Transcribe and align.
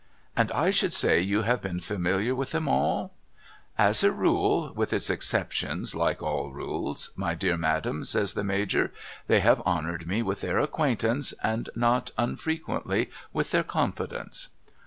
'And 0.35 0.51
I 0.53 0.71
should 0.71 0.95
say 0.95 1.19
you 1.21 1.43
have 1.43 1.61
been 1.61 1.79
familiar 1.79 2.33
with 2.33 2.49
them 2.49 2.67
all?'' 2.67 3.13
As 3.87 4.03
a 4.03 4.11
rule 4.11 4.73
(with 4.73 4.93
its 4.93 5.11
exceptions 5.11 5.93
like 5.93 6.23
all 6.23 6.51
rules) 6.51 7.11
my 7.15 7.35
dear 7.35 7.55
Madam' 7.55 8.03
says 8.05 8.33
the 8.33 8.43
Major,' 8.43 8.91
they 9.27 9.41
have 9.41 9.61
honoured 9.61 10.07
me 10.07 10.23
with 10.23 10.41
their 10.41 10.57
acquaintance, 10.57 11.33
and 11.43 11.69
not 11.75 12.09
unfrequently 12.17 13.11
with 13.31 13.51
their 13.51 13.63
confidence.' 13.63 14.49